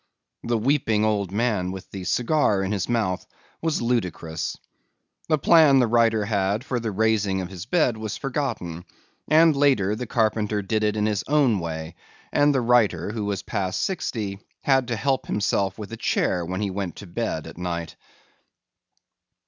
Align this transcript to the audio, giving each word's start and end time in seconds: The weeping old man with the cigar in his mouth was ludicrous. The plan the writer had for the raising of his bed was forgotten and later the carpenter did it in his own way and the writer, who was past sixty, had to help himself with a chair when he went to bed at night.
The 0.43 0.57
weeping 0.57 1.05
old 1.05 1.31
man 1.31 1.69
with 1.71 1.91
the 1.91 2.05
cigar 2.05 2.63
in 2.63 2.71
his 2.71 2.89
mouth 2.89 3.23
was 3.61 3.83
ludicrous. 3.83 4.57
The 5.29 5.37
plan 5.37 5.77
the 5.77 5.85
writer 5.85 6.25
had 6.25 6.63
for 6.65 6.79
the 6.79 6.89
raising 6.89 7.39
of 7.39 7.51
his 7.51 7.67
bed 7.67 7.97
was 7.97 8.17
forgotten 8.17 8.85
and 9.27 9.55
later 9.55 9.95
the 9.95 10.07
carpenter 10.07 10.63
did 10.63 10.83
it 10.83 10.97
in 10.97 11.05
his 11.05 11.23
own 11.27 11.59
way 11.59 11.93
and 12.33 12.51
the 12.51 12.61
writer, 12.61 13.11
who 13.11 13.25
was 13.25 13.43
past 13.43 13.83
sixty, 13.83 14.39
had 14.61 14.87
to 14.87 14.95
help 14.95 15.27
himself 15.27 15.77
with 15.77 15.91
a 15.93 15.97
chair 15.97 16.43
when 16.47 16.61
he 16.61 16.71
went 16.71 16.95
to 16.95 17.05
bed 17.05 17.45
at 17.45 17.59
night. 17.59 17.95